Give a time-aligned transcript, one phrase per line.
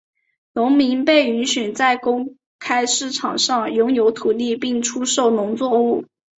[0.53, 6.05] 农民被允许在公开市场上拥有土地并出售农作物。